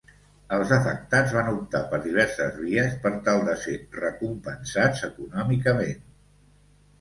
Els 0.55 0.71
afectats 0.75 1.33
van 1.35 1.51
optar 1.57 1.81
per 1.91 1.99
diverses 2.05 2.57
vies 2.61 2.95
per 3.03 3.11
tal 3.27 3.43
de 3.51 3.55
ser 3.67 3.77
recompensats 3.99 5.05
econòmicament. 5.11 6.03